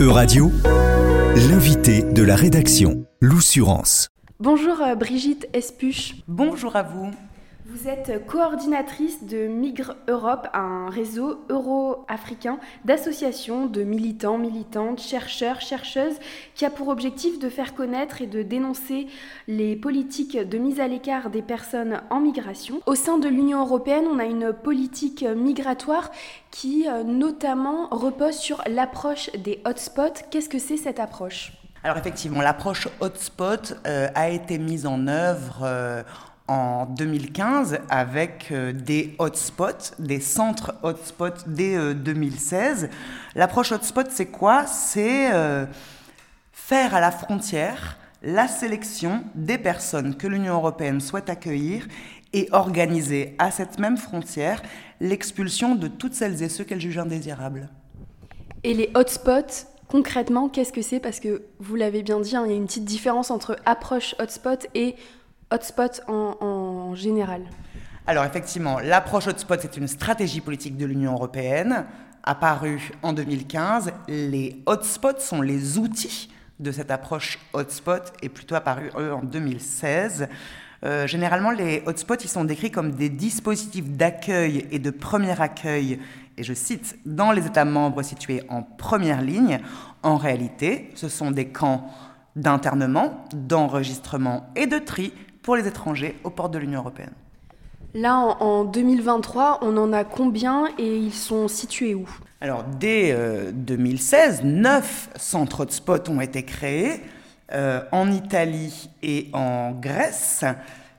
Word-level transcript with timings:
Euradio, 0.00 0.50
l'invité 1.50 2.02
de 2.02 2.22
la 2.22 2.34
rédaction, 2.34 3.06
l'Oussurance. 3.20 4.08
Bonjour 4.40 4.80
euh, 4.82 4.94
Brigitte 4.94 5.48
Espuche. 5.52 6.16
Bonjour 6.26 6.74
à 6.74 6.82
vous. 6.82 7.10
Vous 7.70 7.86
êtes 7.86 8.24
coordinatrice 8.26 9.24
de 9.24 9.46
Migre 9.46 9.94
Europe, 10.08 10.48
un 10.54 10.88
réseau 10.88 11.44
euro-africain 11.50 12.58
d'associations 12.86 13.66
de 13.66 13.82
militants, 13.82 14.38
militantes, 14.38 15.02
chercheurs, 15.02 15.60
chercheuses, 15.60 16.16
qui 16.54 16.64
a 16.64 16.70
pour 16.70 16.88
objectif 16.88 17.38
de 17.38 17.50
faire 17.50 17.74
connaître 17.74 18.22
et 18.22 18.26
de 18.26 18.42
dénoncer 18.42 19.06
les 19.48 19.76
politiques 19.76 20.38
de 20.38 20.56
mise 20.56 20.80
à 20.80 20.88
l'écart 20.88 21.28
des 21.28 21.42
personnes 21.42 22.00
en 22.08 22.20
migration. 22.20 22.80
Au 22.86 22.94
sein 22.94 23.18
de 23.18 23.28
l'Union 23.28 23.60
européenne, 23.60 24.06
on 24.10 24.18
a 24.18 24.24
une 24.24 24.54
politique 24.54 25.22
migratoire 25.22 26.10
qui 26.50 26.88
euh, 26.88 27.02
notamment 27.04 27.88
repose 27.90 28.36
sur 28.36 28.62
l'approche 28.66 29.30
des 29.32 29.60
hotspots. 29.66 30.24
Qu'est-ce 30.30 30.48
que 30.48 30.58
c'est 30.58 30.78
cette 30.78 31.00
approche? 31.00 31.52
Alors 31.84 31.98
effectivement, 31.98 32.40
l'approche 32.40 32.88
hotspot 33.00 33.74
euh, 33.86 34.08
a 34.14 34.30
été 34.30 34.58
mise 34.58 34.86
en 34.86 35.06
œuvre 35.06 35.60
euh, 35.62 36.02
en 36.48 36.86
2015 36.86 37.80
avec 37.90 38.48
euh, 38.50 38.72
des 38.72 39.14
hotspots, 39.18 39.94
des 39.98 40.20
centres 40.20 40.74
hotspots 40.82 41.44
dès 41.46 41.94
2016. 41.94 42.84
Euh, 42.84 42.86
L'approche 43.36 43.70
hotspot, 43.70 44.06
c'est 44.10 44.26
quoi? 44.26 44.66
C'est 44.66 45.32
euh, 45.32 45.66
faire 46.52 46.94
à 46.94 47.00
la 47.00 47.10
frontière 47.10 47.98
la 48.22 48.48
sélection 48.48 49.22
des 49.34 49.58
personnes 49.58 50.16
que 50.16 50.26
l'Union 50.26 50.54
européenne 50.54 51.00
souhaite 51.00 51.30
accueillir 51.30 51.86
et 52.32 52.48
organiser 52.52 53.36
à 53.38 53.50
cette 53.50 53.78
même 53.78 53.96
frontière 53.96 54.60
l'expulsion 55.00 55.74
de 55.74 55.86
toutes 55.86 56.14
celles 56.14 56.42
et 56.42 56.48
ceux 56.48 56.64
qu'elle 56.64 56.80
juge 56.80 56.98
indésirables. 56.98 57.68
Et 58.64 58.74
les 58.74 58.90
hotspots, 58.94 59.66
concrètement, 59.86 60.48
qu'est-ce 60.48 60.72
que 60.72 60.82
c'est? 60.82 60.98
Parce 60.98 61.20
que 61.20 61.42
vous 61.60 61.76
l'avez 61.76 62.02
bien 62.02 62.20
dit, 62.20 62.34
hein, 62.34 62.42
il 62.44 62.50
y 62.50 62.54
a 62.54 62.56
une 62.56 62.66
petite 62.66 62.84
différence 62.84 63.30
entre 63.30 63.56
approche 63.64 64.16
hotspot 64.18 64.66
et 64.74 64.96
hotspot 65.50 66.02
en, 66.08 66.94
général 66.94 67.42
Alors 68.06 68.24
effectivement, 68.24 68.78
l'approche 68.78 69.26
hotspot, 69.26 69.60
c'est 69.60 69.76
une 69.76 69.88
stratégie 69.88 70.40
politique 70.40 70.76
de 70.76 70.86
l'Union 70.86 71.12
européenne 71.12 71.86
apparue 72.22 72.92
en 73.02 73.12
2015. 73.12 73.92
Les 74.08 74.62
hotspots 74.66 75.20
sont 75.20 75.40
les 75.40 75.78
outils 75.78 76.30
de 76.58 76.72
cette 76.72 76.90
approche 76.90 77.38
hotspot 77.52 78.12
et 78.22 78.28
plutôt 78.28 78.56
apparu 78.56 78.90
en 78.94 79.22
2016. 79.22 80.28
Euh, 80.84 81.06
généralement, 81.06 81.50
les 81.50 81.82
hotspots 81.86 82.22
ils 82.22 82.28
sont 82.28 82.44
décrits 82.44 82.70
comme 82.70 82.92
des 82.92 83.08
dispositifs 83.08 83.88
d'accueil 83.88 84.66
et 84.70 84.78
de 84.78 84.90
premier 84.90 85.40
accueil, 85.40 85.98
et 86.36 86.44
je 86.44 86.54
cite, 86.54 86.98
dans 87.04 87.32
les 87.32 87.46
États 87.46 87.64
membres 87.64 88.02
situés 88.02 88.42
en 88.48 88.62
première 88.62 89.22
ligne. 89.22 89.60
En 90.04 90.16
réalité, 90.16 90.90
ce 90.94 91.08
sont 91.08 91.32
des 91.32 91.48
camps 91.48 91.90
d'internement, 92.36 93.24
d'enregistrement 93.34 94.48
et 94.54 94.66
de 94.66 94.78
tri 94.78 95.12
pour 95.48 95.56
les 95.56 95.66
étrangers 95.66 96.14
aux 96.24 96.28
portes 96.28 96.52
de 96.52 96.58
l'Union 96.58 96.80
européenne. 96.80 97.14
Là, 97.94 98.18
en 98.18 98.64
2023, 98.64 99.60
on 99.62 99.78
en 99.78 99.94
a 99.94 100.04
combien 100.04 100.66
et 100.76 100.98
ils 100.98 101.14
sont 101.14 101.48
situés 101.48 101.94
où? 101.94 102.06
Alors, 102.42 102.64
dès 102.64 103.16
2016, 103.54 104.40
euh, 104.42 104.46
neuf 104.46 105.08
centres 105.16 105.60
hotspots 105.60 106.10
ont 106.10 106.20
été 106.20 106.42
créés 106.42 107.00
euh, 107.54 107.80
en 107.92 108.12
Italie 108.12 108.90
et 109.02 109.30
en 109.32 109.70
Grèce. 109.70 110.44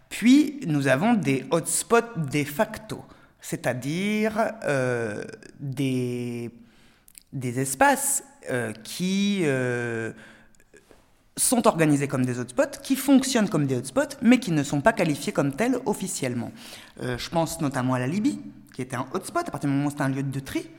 Puis, 0.10 0.62
nous 0.66 0.88
avons 0.88 1.14
des 1.14 1.46
hotspots 1.52 2.18
de 2.18 2.44
facto, 2.44 3.04
c'est-à-dire 3.42 4.54
euh, 4.64 5.26
des, 5.60 6.50
des 7.34 7.60
espaces 7.60 8.24
qui 8.84 9.46
sont 11.40 11.68
organisés 11.68 12.08
comme 12.08 12.26
des 12.26 12.40
hotspots, 12.40 12.80
qui 12.84 12.96
fonctionnent 12.96 13.50
comme 13.50 13.66
des 13.66 13.78
hotspots, 13.78 14.18
mais 14.22 14.40
qui 14.40 14.52
ne 14.52 14.64
sont 14.64 14.82
pas 14.82 14.94
qualifiés 14.94 15.32
comme 15.32 15.54
tels 15.54 15.78
officiellement. 15.86 16.52
Euh, 17.02 17.18
je 17.18 17.30
pense 17.30 17.62
notamment 17.62 17.94
à 17.94 18.00
la 18.00 18.08
Libye, 18.08 18.40
qui 18.74 18.82
était 18.82 18.96
un 18.96 19.08
hotspot 19.14 19.48
à 19.48 19.52
partir 19.52 19.70
du 19.70 19.76
moment 19.76 19.88
où 19.88 19.90
c'était 19.90 20.04
un 20.04 20.10
lieu 20.10 20.24
de 20.24 20.40
tri. 20.40 20.70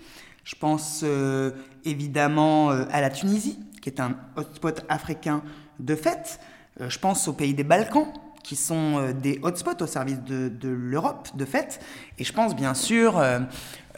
Je 0.44 0.54
pense 0.54 1.00
euh, 1.02 1.50
évidemment 1.84 2.70
euh, 2.70 2.84
à 2.90 3.00
la 3.00 3.10
Tunisie, 3.10 3.58
qui 3.80 3.88
est 3.88 4.00
un 4.00 4.16
hotspot 4.36 4.84
africain 4.88 5.42
de 5.78 5.94
fait. 5.94 6.38
je 6.78 6.98
pense 6.98 7.26
aux 7.26 7.32
pays 7.32 7.54
des 7.54 7.64
Balkans, 7.64 8.06
qui 8.42 8.56
sont 8.56 9.12
des 9.12 9.38
hotspots 9.42 9.82
au 9.82 9.86
service 9.86 10.20
de, 10.22 10.68
l'Europe 10.68 11.28
de 11.34 11.44
fait. 11.44 11.80
Et 12.18 12.24
je 12.24 12.32
pense 12.32 12.56
bien 12.56 12.74
sûr 12.74 13.20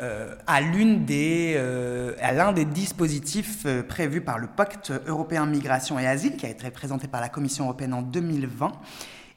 euh, 0.00 0.34
à 0.46 0.60
euh, 0.62 2.14
à 2.20 2.32
l'un 2.32 2.52
des 2.52 2.64
dispositifs 2.64 3.66
euh, 3.66 3.82
prévus 3.82 4.22
par 4.22 4.38
le 4.38 4.46
pacte 4.46 4.90
européen 5.06 5.44
migration 5.44 5.98
et 5.98 6.06
asile 6.06 6.36
qui 6.36 6.46
a 6.46 6.48
été 6.48 6.70
présenté 6.70 7.08
par 7.08 7.20
la 7.20 7.28
Commission 7.28 7.64
européenne 7.64 7.92
en 7.92 8.00
2020 8.00 8.72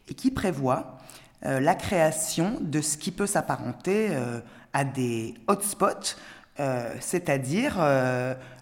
et 0.08 0.14
qui 0.14 0.32
prévoit 0.32 0.98
la 1.42 1.76
création 1.76 2.58
de 2.60 2.82
ce 2.82 2.98
qui 2.98 3.12
peut 3.12 3.28
s'apparenter 3.28 4.10
à 4.74 4.84
des 4.84 5.36
hotspots, 5.48 6.16
c'est-à-dire 7.00 7.78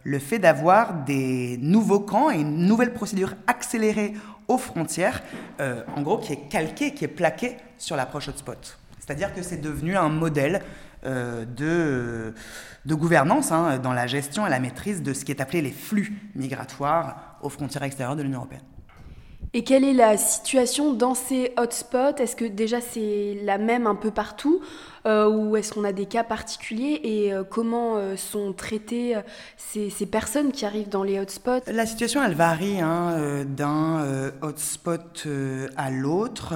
le 0.04 0.20
fait 0.20 0.40
d'avoir 0.40 0.94
des 1.06 1.58
nouveaux 1.62 2.00
camps 2.00 2.31
et 2.31 2.40
une 2.40 2.66
nouvelle 2.66 2.94
procédure 2.94 3.36
accélérée 3.48 4.14
aux 4.48 4.58
frontières, 4.58 5.22
en 5.59 6.02
gros 6.02 6.18
qui 6.18 6.34
est 6.34 6.50
calquée, 6.50 6.94
qui 6.94 7.06
est 7.06 7.09
plaquée 7.09 7.58
sur 7.78 7.96
l'approche 7.96 8.30
hotspot. 8.30 8.78
C'est-à-dire 9.00 9.34
que 9.34 9.42
c'est 9.42 9.58
devenu 9.58 9.98
un 9.98 10.09
modèle 10.09 10.62
euh, 11.06 11.44
de, 11.44 12.34
de, 12.86 12.96
gouvernance 12.96 13.52
hein, 13.52 13.78
dans 13.78 13.92
la 13.92 14.08
gestion 14.08 14.48
et 14.48 14.50
la 14.50 14.62
maîtrise 14.62 15.04
de 15.04 15.12
ce 15.14 15.25
qui 15.25 15.34
est 15.34 15.42
appelé 15.42 15.62
les 15.62 15.72
flux 15.72 16.31
migratoires 16.36 17.38
aux 17.42 17.50
frontières 17.50 17.84
extérieures 17.84 18.16
de 18.16 18.24
l'Union 18.24 18.40
européenne. 18.40 18.62
Et 19.54 19.64
quelle 19.64 19.84
est 19.84 19.94
la 19.94 20.18
situation 20.18 20.94
dans 20.94 21.14
ces 21.14 21.54
hotspots? 21.58 22.18
Est-ce 22.18 22.36
que 22.36 22.46
déjà 22.46 22.81
c'est 22.81 23.40
la 23.44 23.58
même 23.58 23.86
un 23.86 23.96
peu 23.96 24.12
partout 24.12 24.62
euh, 25.06 25.30
ou 25.30 25.56
est-ce 25.58 25.74
qu'on 25.74 25.84
a 25.84 25.92
des 25.92 26.06
cas 26.06 26.24
particuliers? 26.24 27.02
Et 27.04 27.34
euh, 27.34 27.44
comment 27.44 27.98
sont 28.16 28.54
traitées 28.54 29.16
ces, 29.58 30.06
personnes 30.06 30.52
qui 30.52 30.66
arrivent 30.66 30.90
dans 30.90 31.04
les 31.04 31.20
hotspots? 31.20 31.62
La 31.68 31.86
situation 31.86 32.24
elle 32.24 32.36
varie 32.36 32.80
hein, 32.81 33.44
d'un 33.46 34.31
hotspot 34.42 35.28
à 35.75 35.92
l'autre. 35.92 36.56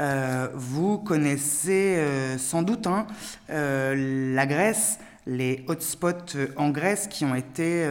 Euh, 0.00 0.48
vous 0.54 0.98
connaissez 0.98 1.96
euh, 1.96 2.36
sans 2.36 2.62
doute 2.62 2.86
hein, 2.88 3.06
euh, 3.50 4.34
la 4.34 4.46
Grèce, 4.46 4.98
les 5.26 5.64
hotspots 5.68 6.36
en 6.56 6.70
Grèce 6.70 7.06
qui 7.06 7.24
ont 7.24 7.34
été 7.34 7.88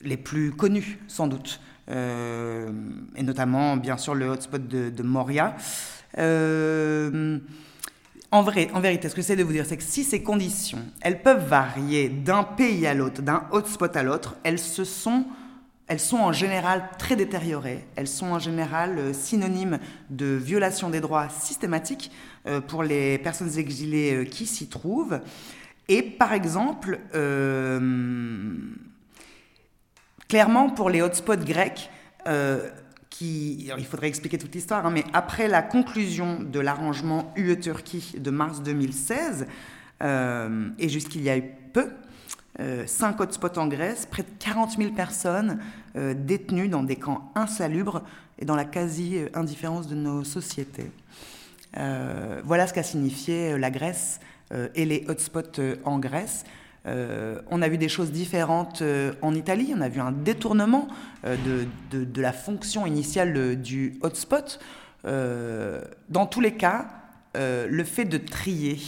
les 0.00 0.16
plus 0.16 0.52
connus 0.52 0.98
sans 1.06 1.26
doute, 1.26 1.60
et 1.90 3.22
notamment 3.22 3.76
bien 3.76 3.96
sûr 3.96 4.14
le 4.14 4.28
hotspot 4.28 4.66
de, 4.66 5.02
Moria. 5.02 5.56
En, 8.30 8.42
vrai, 8.42 8.68
en 8.74 8.80
vérité, 8.80 9.08
ce 9.08 9.14
que 9.14 9.22
j'essaie 9.22 9.36
de 9.36 9.42
vous 9.42 9.52
dire, 9.52 9.64
c'est 9.66 9.78
que 9.78 9.82
si 9.82 10.04
ces 10.04 10.22
conditions, 10.22 10.84
elles 11.00 11.22
peuvent 11.22 11.48
varier 11.48 12.10
d'un 12.10 12.44
pays 12.44 12.86
à 12.86 12.92
l'autre, 12.92 13.22
d'un 13.22 13.44
hotspot 13.52 13.96
à 13.96 14.02
l'autre, 14.02 14.36
elles 14.44 14.58
se 14.58 14.84
sont 14.84 15.24
elles 15.88 16.00
sont 16.00 16.18
en 16.18 16.32
général 16.32 16.90
très 16.98 17.16
détériorées, 17.16 17.86
elles 17.96 18.08
sont 18.08 18.26
en 18.26 18.38
général 18.38 18.98
euh, 18.98 19.12
synonymes 19.14 19.78
de 20.10 20.26
violation 20.26 20.90
des 20.90 21.00
droits 21.00 21.30
systématiques 21.30 22.12
euh, 22.46 22.60
pour 22.60 22.82
les 22.82 23.16
personnes 23.18 23.58
exilées 23.58 24.14
euh, 24.14 24.24
qui 24.24 24.44
s'y 24.46 24.68
trouvent. 24.68 25.20
Et 25.88 26.02
par 26.02 26.34
exemple, 26.34 27.00
clairement 30.28 30.70
pour 30.70 30.90
les 30.90 31.02
hotspots 31.02 31.44
grecs, 31.44 31.90
qui, 33.10 33.70
il 33.78 33.86
faudrait 33.86 34.08
expliquer 34.08 34.36
toute 34.36 34.54
l'histoire, 34.54 34.84
hein, 34.84 34.90
mais 34.90 35.04
après 35.14 35.48
la 35.48 35.62
conclusion 35.62 36.40
de 36.40 36.60
l'arrangement 36.60 37.32
UE-Turquie 37.36 38.16
de 38.18 38.30
mars 38.30 38.62
2016, 38.62 39.46
et 40.02 40.88
jusqu'il 40.88 41.22
y 41.22 41.30
a 41.30 41.38
eu 41.38 41.44
peu, 41.72 41.88
5 42.86 43.20
hotspots 43.20 43.56
en 43.56 43.68
Grèce, 43.68 44.06
près 44.06 44.22
de 44.22 44.28
40 44.38 44.76
000 44.76 44.92
personnes 44.92 45.58
euh, 45.96 46.14
détenus 46.14 46.70
dans 46.70 46.82
des 46.82 46.96
camps 46.96 47.30
insalubres 47.34 48.02
et 48.38 48.44
dans 48.44 48.56
la 48.56 48.64
quasi-indifférence 48.64 49.86
de 49.86 49.94
nos 49.94 50.24
sociétés. 50.24 50.90
Euh, 51.76 52.40
voilà 52.44 52.66
ce 52.66 52.74
qu'a 52.74 52.82
signifié 52.82 53.52
euh, 53.52 53.58
la 53.58 53.70
Grèce 53.70 54.20
et 54.74 54.86
les 54.86 55.04
hotspots 55.08 55.60
en 55.84 55.98
Grèce. 55.98 56.44
On 56.86 57.62
a 57.62 57.68
vu 57.68 57.76
des 57.76 57.88
choses 57.88 58.12
différentes 58.12 58.82
en 59.22 59.34
Italie. 59.34 59.74
On 59.76 59.80
a 59.80 59.88
vu 59.88 60.00
un 60.00 60.12
détournement 60.12 60.88
de, 61.24 61.66
de, 61.90 62.22
la 62.22 62.32
fonction 62.32 62.86
initiale 62.86 63.60
du 63.60 63.98
hotspot. 64.00 64.58
dans 65.04 66.26
tous 66.30 66.40
les 66.40 66.54
cas, 66.54 66.88
le 67.34 67.84
fait 67.84 68.06
de 68.06 68.16
trier 68.16 68.78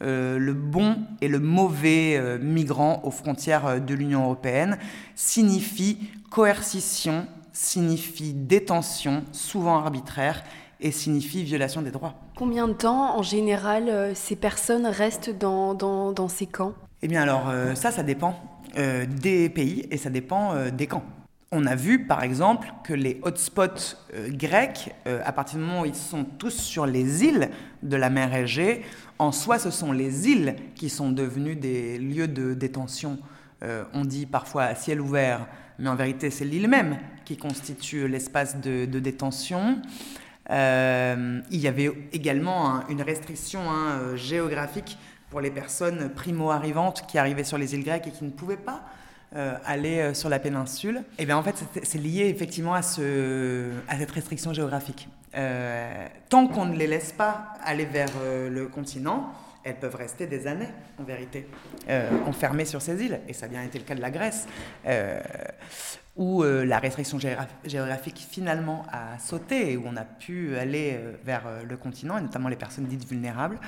euh, 0.00 0.38
le 0.38 0.52
bon 0.52 0.96
et 1.20 1.26
le 1.26 1.40
mauvais 1.40 2.16
euh, 2.16 2.38
migrant 2.40 3.00
aux 3.02 3.10
frontières 3.10 3.66
euh, 3.66 3.78
de 3.80 3.94
l'Union 3.94 4.22
européenne 4.22 4.78
signifie 5.16 5.98
coercition, 6.30 7.26
signifie 7.52 8.32
détention, 8.32 9.24
souvent 9.32 9.76
arbitraire, 9.76 10.44
et 10.80 10.92
signifie 10.92 11.42
violation 11.42 11.82
des 11.82 11.90
droits. 11.90 12.14
Combien 12.36 12.68
de 12.68 12.74
temps, 12.74 13.18
en 13.18 13.22
général, 13.22 14.14
ces 14.14 14.36
personnes 14.36 14.86
restent 14.86 15.36
dans, 15.36 16.28
ces 16.28 16.46
camps? 16.46 16.74
Eh 17.02 17.08
bien 17.08 17.22
alors 17.22 17.52
ça, 17.74 17.90
ça 17.90 18.02
dépend 18.02 18.62
des 18.74 19.48
pays 19.48 19.86
et 19.90 19.96
ça 19.96 20.10
dépend 20.10 20.54
des 20.70 20.86
camps. 20.86 21.04
On 21.50 21.64
a 21.64 21.74
vu 21.74 22.06
par 22.06 22.22
exemple 22.22 22.68
que 22.84 22.92
les 22.92 23.20
hotspots 23.22 23.96
grecs, 24.28 24.90
à 25.06 25.32
partir 25.32 25.58
du 25.58 25.64
moment 25.64 25.82
où 25.82 25.86
ils 25.86 25.94
sont 25.94 26.24
tous 26.24 26.50
sur 26.50 26.86
les 26.86 27.24
îles 27.24 27.50
de 27.82 27.96
la 27.96 28.10
mer 28.10 28.34
Égée, 28.34 28.82
en 29.18 29.32
soi 29.32 29.58
ce 29.58 29.70
sont 29.70 29.92
les 29.92 30.28
îles 30.28 30.56
qui 30.74 30.90
sont 30.90 31.10
devenues 31.10 31.56
des 31.56 31.98
lieux 31.98 32.28
de 32.28 32.52
détention. 32.52 33.18
on 33.62 34.04
dit 34.04 34.26
parfois 34.26 34.64
à 34.64 34.74
ciel 34.74 35.00
ouvert, 35.00 35.46
mais 35.78 35.88
en 35.88 35.94
vérité 35.94 36.30
c'est 36.30 36.44
l'île 36.44 36.68
même 36.68 36.98
qui 37.28 37.36
constitue 37.36 38.08
l'espace 38.08 38.58
de, 38.58 38.86
détention. 38.86 39.82
Euh, 40.50 41.40
il 41.50 41.60
y 41.60 41.68
avait 41.68 41.92
également 42.14 42.88
une 42.88 43.02
restriction 43.02 43.60
hein, 43.70 43.98
euh, 44.00 44.16
géographique 44.16 44.96
pour 45.30 45.40
les 45.40 45.50
personnes 45.50 46.10
primo-arrivantes 46.10 47.04
qui 47.06 47.18
arrivaient 47.18 47.44
sur 47.44 47.58
les 47.58 47.74
îles 47.74 47.84
grecques 47.84 48.06
et 48.06 48.10
qui 48.10 48.24
ne 48.24 48.30
pouvaient 48.30 48.56
pas 48.56 48.82
euh, 49.36 49.54
aller 49.64 50.14
sur 50.14 50.28
la 50.28 50.38
péninsule. 50.38 51.02
Et 51.18 51.26
bien 51.26 51.36
en 51.36 51.42
fait, 51.42 51.62
c'est 51.82 51.98
lié 51.98 52.28
effectivement 52.28 52.74
à, 52.74 52.82
ce, 52.82 53.70
à 53.88 53.98
cette 53.98 54.10
restriction 54.10 54.52
géographique. 54.52 55.08
tant 56.28 56.46
qu'on 56.48 56.66
ne 56.66 56.76
les 56.76 56.86
laisse 56.86 57.12
pas 57.12 57.54
aller 57.64 57.84
vers 57.84 58.10
le 58.50 58.66
continent, 58.66 59.32
elles 59.64 59.76
peuvent 59.76 59.96
rester 59.96 60.26
des 60.26 60.46
années, 60.46 60.68
en 60.98 61.04
vérité, 61.04 61.46
enfermées 62.26 62.64
sur 62.64 62.80
ces 62.80 63.02
îles. 63.04 63.20
Et 63.28 63.34
ça 63.34 63.46
a 63.46 63.48
bien 63.48 63.62
été 63.62 63.78
le 63.78 63.84
cas 63.84 63.94
de 63.94 64.00
la 64.00 64.10
Grèce 64.10 64.46
où 66.18 66.42
euh, 66.42 66.64
la 66.64 66.80
restriction 66.80 67.18
géographique 67.64 68.26
finalement 68.28 68.84
a 68.92 69.18
sauté 69.20 69.72
et 69.72 69.76
où 69.76 69.84
on 69.86 69.96
a 69.96 70.04
pu 70.04 70.56
aller 70.56 70.96
euh, 70.98 71.12
vers 71.24 71.46
euh, 71.46 71.62
le 71.62 71.76
continent, 71.76 72.18
et 72.18 72.20
notamment 72.20 72.48
les 72.48 72.56
personnes 72.56 72.86
dites 72.86 73.08
vulnérables. 73.08 73.58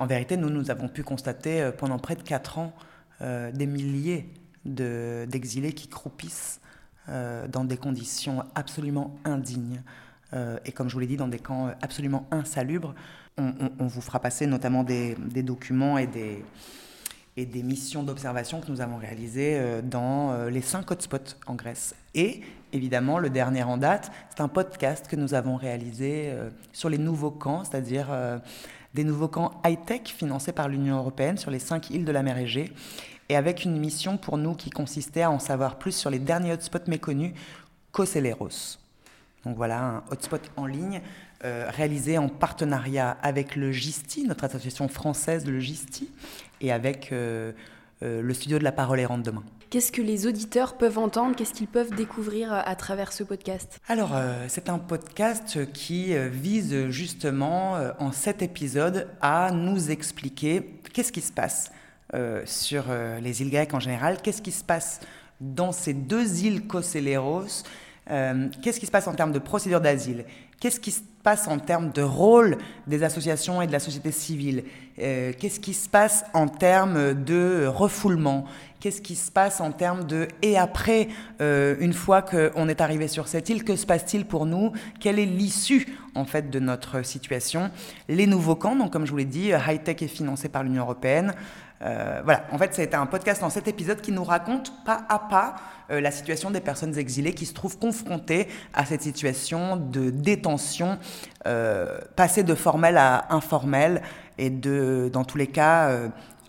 En 0.00 0.06
vérité, 0.06 0.36
nous, 0.36 0.50
nous 0.50 0.70
avons 0.70 0.88
pu 0.88 1.04
constater 1.04 1.70
pendant 1.78 1.98
près 1.98 2.16
de 2.16 2.22
quatre 2.22 2.58
ans 2.58 2.72
des 3.20 3.66
milliers 3.66 4.28
d'exilés 4.64 5.74
qui 5.74 5.88
croupissent 5.88 6.60
dans 7.06 7.64
des 7.64 7.76
conditions 7.76 8.42
absolument 8.54 9.14
indignes. 9.24 9.82
et 10.64 10.72
comme 10.72 10.88
je 10.88 10.94
vous 10.94 11.00
l'ai 11.00 11.06
dit, 11.06 11.18
dans 11.18 11.28
des 11.28 11.38
camps 11.38 11.70
absolument 11.82 12.26
insalubres. 12.30 12.94
On, 13.36 13.86
vous 13.86 14.00
fera 14.00 14.20
passer 14.20 14.46
notamment 14.46 14.84
des 14.84 15.42
documents 15.42 15.98
et 15.98 16.06
des, 16.06 16.42
et 17.40 17.46
des 17.46 17.62
missions 17.62 18.02
d'observation 18.02 18.60
que 18.60 18.70
nous 18.70 18.82
avons 18.82 18.98
réalisées 18.98 19.54
euh, 19.56 19.80
dans 19.82 20.32
euh, 20.32 20.50
les 20.50 20.60
cinq 20.60 20.90
hotspots 20.90 21.36
en 21.46 21.54
Grèce. 21.54 21.94
Et 22.14 22.42
évidemment, 22.74 23.18
le 23.18 23.30
dernier 23.30 23.62
en 23.62 23.78
date, 23.78 24.12
c'est 24.28 24.42
un 24.42 24.48
podcast 24.48 25.06
que 25.08 25.16
nous 25.16 25.32
avons 25.32 25.56
réalisé 25.56 26.26
euh, 26.26 26.50
sur 26.74 26.90
les 26.90 26.98
nouveaux 26.98 27.30
camps, 27.30 27.64
c'est-à-dire 27.64 28.08
des 28.94 29.04
nouveaux 29.04 29.28
camps 29.28 29.52
high-tech 29.64 30.02
financés 30.04 30.52
par 30.52 30.68
l'Union 30.68 30.98
européenne 30.98 31.38
sur 31.38 31.50
les 31.50 31.58
cinq 31.58 31.90
îles 31.90 32.04
de 32.04 32.12
la 32.12 32.22
mer 32.22 32.36
Égée, 32.36 32.72
et 33.30 33.36
avec 33.36 33.64
une 33.64 33.78
mission 33.78 34.18
pour 34.18 34.36
nous 34.36 34.54
qui 34.54 34.68
consistait 34.68 35.22
à 35.22 35.30
en 35.30 35.38
savoir 35.38 35.78
plus 35.78 35.92
sur 35.92 36.10
les 36.10 36.18
derniers 36.18 36.52
hotspots 36.52 36.88
méconnus, 36.88 37.32
Koseleros. 37.92 38.78
Donc 39.44 39.56
voilà, 39.56 39.80
un 39.80 40.02
hotspot 40.10 40.42
en 40.56 40.66
ligne 40.66 41.00
réalisé 41.42 42.18
en 42.18 42.28
partenariat 42.28 43.16
avec 43.22 43.56
le 43.56 43.72
GISTI, 43.72 44.26
notre 44.26 44.44
association 44.44 44.88
française, 44.88 45.46
le 45.46 45.58
GISTI, 45.58 46.10
et 46.60 46.72
avec 46.72 47.12
euh, 47.12 47.52
euh, 48.02 48.22
le 48.22 48.34
studio 48.34 48.58
de 48.58 48.64
la 48.64 48.72
parole 48.72 49.00
errante 49.00 49.22
demain. 49.22 49.42
Qu'est-ce 49.70 49.92
que 49.92 50.02
les 50.02 50.26
auditeurs 50.26 50.76
peuvent 50.76 50.98
entendre 50.98 51.36
Qu'est-ce 51.36 51.54
qu'ils 51.54 51.68
peuvent 51.68 51.94
découvrir 51.94 52.52
à 52.52 52.74
travers 52.74 53.12
ce 53.12 53.22
podcast? 53.22 53.80
Alors, 53.86 54.16
euh, 54.16 54.46
c'est 54.48 54.68
un 54.68 54.78
podcast 54.78 55.72
qui 55.72 56.16
vise 56.28 56.88
justement, 56.88 57.78
en 58.00 58.10
sept 58.10 58.42
épisodes, 58.42 59.06
à 59.20 59.52
nous 59.52 59.92
expliquer 59.92 60.80
qu'est-ce 60.92 61.12
qui 61.12 61.20
se 61.20 61.32
passe 61.32 61.70
sur 62.44 62.86
les 63.22 63.42
îles 63.42 63.50
grecques 63.50 63.72
en 63.72 63.78
général, 63.78 64.20
qu'est-ce 64.20 64.42
qui 64.42 64.50
se 64.50 64.64
passe 64.64 64.98
dans 65.40 65.70
ces 65.70 65.94
deux 65.94 66.42
îles 66.42 66.66
Koseleros, 68.08 68.50
qu'est-ce 68.62 68.80
qui 68.80 68.86
se 68.86 68.90
passe 68.90 69.06
en 69.06 69.14
termes 69.14 69.32
de 69.32 69.38
procédure 69.38 69.80
d'asile, 69.80 70.24
qu'est-ce 70.58 70.80
qui 70.80 70.90
se 70.90 71.00
passe 71.22 71.48
en 71.48 71.58
termes 71.58 71.90
de 71.90 72.02
rôle 72.02 72.56
des 72.86 73.02
associations 73.02 73.60
et 73.62 73.66
de 73.66 73.72
la 73.72 73.78
société 73.78 74.10
civile? 74.12 74.64
Euh, 74.98 75.32
Qu'est-ce 75.38 75.60
qui 75.60 75.74
se 75.74 75.88
passe 75.88 76.24
en 76.34 76.48
termes 76.48 77.14
de 77.14 77.66
refoulement? 77.66 78.44
Qu'est-ce 78.80 79.02
qui 79.02 79.14
se 79.14 79.30
passe 79.30 79.60
en 79.60 79.72
termes 79.72 80.06
de 80.06 80.28
et 80.42 80.56
après, 80.56 81.08
euh, 81.40 81.76
une 81.80 81.92
fois 81.92 82.22
qu'on 82.22 82.68
est 82.68 82.80
arrivé 82.80 83.08
sur 83.08 83.28
cette 83.28 83.48
île, 83.50 83.64
que 83.64 83.76
se 83.76 83.86
passe-t-il 83.86 84.24
pour 84.24 84.46
nous? 84.46 84.72
Quelle 85.00 85.18
est 85.18 85.26
l'issue 85.26 85.86
en 86.14 86.24
fait 86.24 86.50
de 86.50 86.58
notre 86.58 87.02
situation 87.04 87.70
Les 88.08 88.26
nouveaux 88.26 88.56
camps, 88.56 88.76
donc 88.76 88.92
comme 88.92 89.04
je 89.04 89.10
vous 89.10 89.18
l'ai 89.18 89.24
dit, 89.24 89.50
High 89.50 89.82
Tech 89.82 90.02
est 90.02 90.08
financé 90.08 90.48
par 90.48 90.62
l'Union 90.62 90.82
européenne. 90.82 91.34
Euh, 91.82 92.20
voilà, 92.24 92.44
en 92.52 92.58
fait, 92.58 92.74
c'était 92.74 92.96
un 92.96 93.06
podcast 93.06 93.40
dans 93.40 93.50
cet 93.50 93.66
épisode 93.66 94.00
qui 94.00 94.12
nous 94.12 94.24
raconte 94.24 94.72
pas 94.84 95.02
à 95.08 95.18
pas 95.18 95.56
euh, 95.90 96.00
la 96.00 96.10
situation 96.10 96.50
des 96.50 96.60
personnes 96.60 96.96
exilées 96.98 97.32
qui 97.32 97.46
se 97.46 97.54
trouvent 97.54 97.78
confrontées 97.78 98.48
à 98.74 98.84
cette 98.84 99.02
situation 99.02 99.76
de 99.76 100.10
détention 100.10 100.98
euh, 101.46 101.98
passée 102.16 102.42
de 102.42 102.54
formel 102.54 102.98
à 102.98 103.26
informel 103.30 104.02
et 104.36 104.50
de, 104.50 105.10
dans 105.12 105.24
tous 105.24 105.38
les 105.38 105.46
cas, 105.46 105.90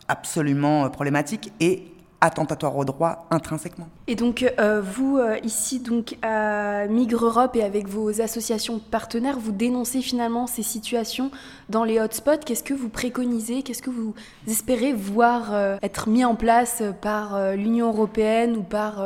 absolument 0.08 0.90
problématique 0.90 1.52
et 1.60 1.92
attentatoire 2.22 2.78
au 2.78 2.86
droit 2.86 3.28
intrinsèquement. 3.32 3.90
Et 4.08 4.16
donc 4.16 4.46
euh, 4.60 4.82
vous, 4.82 5.18
euh, 5.18 5.38
ici 5.44 5.80
donc 5.80 6.18
à 6.22 6.86
Migre 6.88 7.26
Europe 7.26 7.56
et 7.56 7.64
avec 7.64 7.88
vos 7.88 8.22
associations 8.22 8.80
partenaires, 8.80 9.40
vous 9.40 9.52
dénoncez 9.52 10.02
finalement 10.02 10.46
ces 10.48 10.64
situations 10.64 11.32
dans 11.70 11.84
les 11.84 12.00
hotspots. 12.00 12.38
Qu'est-ce 12.46 12.64
que 12.64 12.76
vous 12.76 12.90
préconisez? 12.90 13.64
Qu'est-ce 13.64 13.82
que 13.82 13.90
vous 13.90 14.14
espérez 14.48 14.94
voir 14.94 15.54
euh, 15.54 15.78
être 15.82 16.08
mis 16.08 16.24
en 16.24 16.36
place 16.36 16.84
par 17.02 17.56
l'Union 17.56 17.90
européenne 17.90 18.56
ou 18.56 18.62
par 18.64 19.04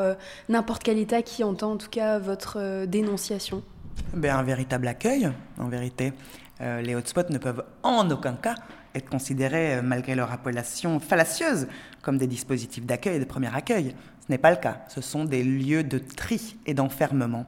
n'importe 0.50 0.84
quel 0.84 0.98
État 0.98 1.22
qui 1.22 1.44
entend 1.44 1.74
en 1.74 1.78
tout 1.78 1.90
cas 1.90 2.20
votre 2.20 2.86
dénonciation? 2.86 3.64
Ben, 4.14 4.36
Un 4.36 4.44
véritable 4.44 4.88
accueil, 4.88 5.32
en 5.58 5.68
vérité. 5.70 6.12
les 6.60 6.96
hotspots 6.96 7.30
ne 7.30 7.38
peuvent 7.38 7.64
en 7.84 8.10
aucun 8.12 8.34
cas 8.34 8.56
être 8.96 9.10
considérés, 9.10 9.82
malgré 9.84 10.16
leur 10.16 10.32
appellation 10.32 11.00
fallacieuse, 11.00 11.68
comme 12.02 12.18
des 12.18 12.28
dispositifs 12.28 12.86
d'accueil 12.86 13.18
et 13.18 13.20
de 13.20 13.26
premier 13.26 13.54
accueil. 13.54 13.96
Ce 14.26 14.32
n'est 14.32 14.38
pas 14.40 14.50
le 14.50 14.58
cas. 14.58 14.82
Ce 14.88 15.02
sont 15.02 15.26
des 15.26 15.44
lieux 15.44 15.84
de 15.84 16.00
tri 16.00 16.58
et 16.66 16.74
d'enfermement. 16.74 17.46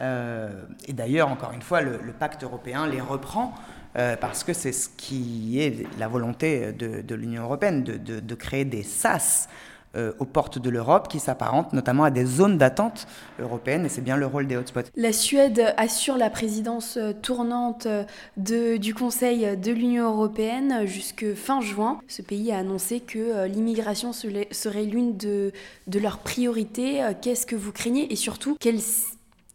Euh, 0.00 0.64
et 0.86 0.92
d'ailleurs, 0.92 1.28
encore 1.28 1.52
une 1.52 1.62
fois, 1.62 1.80
le, 1.80 1.98
pacte 2.18 2.42
européen 2.44 2.86
les 2.86 3.00
reprend 3.00 3.54
euh, 3.96 4.16
parce 4.16 4.44
que 4.44 4.52
c'est 4.52 4.72
ce 4.72 4.88
qui 4.88 5.60
est 5.60 5.86
la 5.98 6.08
volonté 6.08 6.72
de, 6.72 7.14
l'Union 7.14 7.44
européenne, 7.44 7.82
de, 7.82 8.34
créer 8.34 8.64
des 8.64 8.82
SAS 8.82 9.48
euh, 9.96 10.12
aux 10.18 10.24
portes 10.24 10.58
de 10.58 10.70
l'Europe 10.70 11.08
qui 11.08 11.20
s'apparentent 11.20 11.72
notamment 11.72 12.04
à 12.04 12.10
des 12.10 12.24
zones 12.24 12.58
d'attente 12.58 13.06
européennes 13.38 13.86
et 13.86 13.88
c'est 13.88 14.00
bien 14.00 14.16
le 14.16 14.26
rôle 14.26 14.46
des 14.46 14.56
hotspots. 14.56 14.90
La 14.96 15.12
Suède 15.12 15.74
assure 15.76 16.16
la 16.16 16.30
présidence 16.30 16.96
euh, 16.96 17.12
tournante 17.12 17.86
euh, 17.86 18.78
du 18.78 18.94
Conseil 18.94 19.56
de 19.56 19.72
l'Union 19.72 20.10
européenne 20.10 20.86
jusque 20.86 21.34
fin 21.34 21.60
juin. 21.60 22.00
Ce 22.08 22.22
pays 22.22 22.52
a 22.52 22.58
annoncé 22.58 23.00
que 23.00 23.46
l'immigration 23.46 24.12
serait 24.12 24.84
l'une 24.84 25.16
de, 25.16 25.52
de 25.86 25.98
leurs 25.98 26.18
priorités. 26.18 27.02
Qu'est-ce 27.22 27.46
que 27.46 27.56
vous 27.56 27.72
craignez? 27.72 28.12
Et 28.12 28.16
surtout 28.16 28.56
quelles 28.60 28.80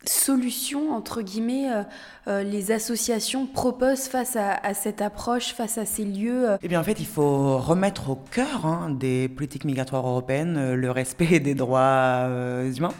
solutions, 0.09 0.91
entre 0.91 1.21
guillemets, 1.21 1.71
euh, 1.71 1.83
euh, 2.27 2.43
les 2.43 2.71
associations 2.71 3.45
proposent 3.45 4.07
face 4.07 4.35
à, 4.35 4.73
cette 4.73 5.01
approche, 5.01 5.53
face 5.53 5.77
à 5.77 5.85
ces 5.85 6.03
lieux 6.03 6.49
euh 6.49 6.57
Eh 6.61 6.67
bien, 6.67 6.79
en 6.79 6.83
fait, 6.83 6.99
il 6.99 7.05
faut 7.05 7.57
remettre 7.57 8.09
au 8.09 8.15
cœur 8.15 8.65
hein, 8.65 8.89
des 8.89 9.29
politiques 9.29 9.65
migratoires 9.65 10.07
européennes 10.07 10.73
le 10.73 10.91
respect 10.91 11.39
des 11.39 11.55
droits 11.55 12.27
humains. 12.75 12.93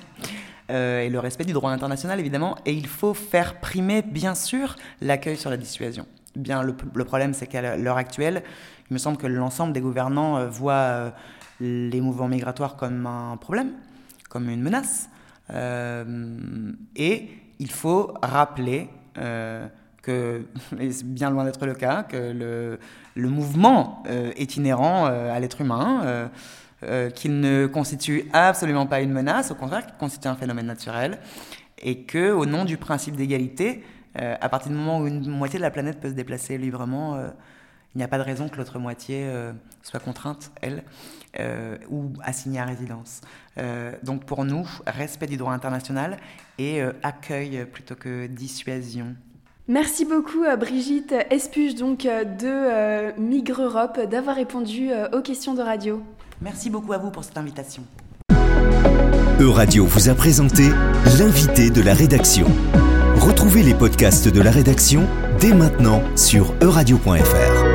et 0.69 1.09
le 1.09 1.19
respect 1.19 1.45
du 1.45 1.53
droit 1.53 1.71
international, 1.71 2.19
évidemment, 2.19 2.55
et 2.65 2.73
il 2.73 2.87
faut 2.87 3.13
faire 3.13 3.59
primer, 3.59 4.01
bien 4.01 4.35
sûr, 4.35 4.75
l'accueil 5.01 5.37
sur 5.37 5.49
la 5.49 5.57
dissuasion. 5.57 6.05
Bien, 6.35 6.61
le, 6.61 6.75
le 6.93 7.05
problème, 7.05 7.33
c'est 7.33 7.47
qu'à 7.47 7.75
l'heure 7.75 7.97
actuelle, 7.97 8.43
il 8.89 8.93
me 8.93 8.99
semble 8.99 9.17
que 9.17 9.27
l'ensemble 9.27 9.73
des 9.73 9.81
gouvernants 9.81 10.47
voient 10.47 11.11
les 11.59 12.01
mouvements 12.01 12.27
migratoires 12.27 12.75
comme 12.75 13.05
un 13.07 13.35
problème, 13.37 13.71
comme 14.29 14.49
une 14.49 14.61
menace. 14.61 15.09
Euh, 15.53 16.71
et 16.95 17.29
il 17.59 17.71
faut 17.71 18.13
rappeler 18.21 18.89
euh, 19.17 19.67
que, 20.01 20.45
et 20.79 20.91
c'est 20.91 21.07
bien 21.07 21.29
loin 21.29 21.45
d'être 21.45 21.65
le 21.65 21.73
cas, 21.73 22.03
que 22.03 22.77
le, 23.15 23.29
mouvement 23.29 24.03
euh, 24.07 24.31
est 24.35 24.55
inhérent 24.55 25.05
à 25.05 25.39
l'être 25.39 25.61
humain, 25.61 26.29
qu'il 27.15 27.39
ne 27.41 27.67
constitue 27.67 28.29
absolument 28.31 28.85
pas 28.85 29.01
une 29.01 29.11
menace, 29.11 29.51
au 29.51 29.55
contraire, 29.55 29.85
qu'il 29.85 29.97
constitue 29.97 30.29
un 30.29 30.35
phénomène 30.35 30.67
naturel, 30.67 31.19
et 31.81 32.03
que, 32.03 32.31
au 32.31 32.45
nom 32.45 32.63
du 32.63 32.77
principe 32.77 33.17
d'égalité, 33.17 33.83
à 34.15 34.47
partir 34.47 34.71
du 34.71 34.77
moment 34.77 34.99
où 34.99 35.07
une 35.07 35.27
moitié 35.27 35.59
de 35.59 35.63
la 35.63 35.71
planète 35.71 35.99
peut 35.99 36.09
se 36.09 36.13
déplacer 36.13 36.57
librement, 36.57 37.17
il 37.95 37.97
n'y 37.97 38.03
a 38.03 38.07
pas 38.07 38.17
de 38.17 38.23
raison 38.23 38.49
que 38.49 38.57
l'autre 38.57 38.79
moitié 38.79 39.27
soit 39.81 39.99
contrainte, 39.99 40.51
elle, 40.61 40.83
ou 41.89 42.13
assignée 42.23 42.59
à 42.59 42.65
résidence. 42.65 43.21
Euh, 43.59 43.91
donc 44.03 44.25
pour 44.25 44.45
nous, 44.45 44.67
respect 44.87 45.27
du 45.27 45.37
droit 45.37 45.53
international 45.53 46.17
et 46.57 46.81
euh, 46.81 46.91
accueil 47.03 47.65
plutôt 47.71 47.95
que 47.95 48.27
dissuasion. 48.27 49.15
Merci 49.67 50.05
beaucoup 50.05 50.45
Brigitte 50.59 51.13
Espuge 51.29 51.75
donc 51.75 51.99
de 51.99 53.19
Migre 53.19 53.61
Europe 53.61 53.99
d'avoir 54.09 54.35
répondu 54.35 54.89
aux 55.13 55.21
questions 55.21 55.53
de 55.53 55.61
radio. 55.61 56.01
Merci 56.41 56.71
beaucoup 56.71 56.91
à 56.91 56.97
vous 56.97 57.11
pour 57.11 57.23
cette 57.23 57.37
invitation. 57.37 57.83
Euradio 59.39 59.85
vous 59.85 60.09
a 60.09 60.15
présenté 60.15 60.69
l'invité 61.19 61.69
de 61.69 61.81
la 61.81 61.93
rédaction. 61.93 62.47
Retrouvez 63.17 63.61
les 63.61 63.75
podcasts 63.75 64.27
de 64.27 64.41
la 64.41 64.49
rédaction 64.49 65.07
dès 65.39 65.53
maintenant 65.53 66.01
sur 66.15 66.55
euradio.fr. 66.63 67.68